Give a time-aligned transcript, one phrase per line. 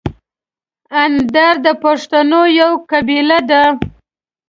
[1.03, 3.63] اندړ د پښتنو یوه قبیله ده.